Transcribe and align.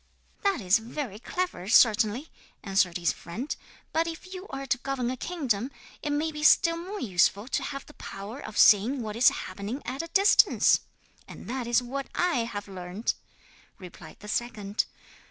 '"That 0.41 0.61
is 0.61 0.79
very 0.79 1.19
clever, 1.19 1.69
certainly," 1.69 2.31
answered 2.63 2.97
his 2.97 3.13
friend; 3.13 3.55
"but 3.93 4.07
if 4.07 4.33
you 4.33 4.47
are 4.49 4.65
to 4.65 4.79
govern 4.79 5.11
a 5.11 5.15
kingdom 5.15 5.69
it 6.01 6.09
may 6.09 6.31
be 6.31 6.41
still 6.41 6.75
more 6.75 6.99
useful 6.99 7.47
to 7.49 7.61
have 7.61 7.85
the 7.85 7.93
power 7.93 8.39
of 8.39 8.57
seeing 8.57 9.03
what 9.03 9.15
is 9.15 9.29
happening 9.29 9.79
at 9.85 10.01
a 10.01 10.07
distance; 10.07 10.79
and 11.27 11.47
that 11.47 11.67
is 11.67 11.83
what 11.83 12.07
I 12.15 12.45
have 12.45 12.67
learnt," 12.67 13.13
replied 13.77 14.21
the 14.21 14.27
second. 14.27 14.85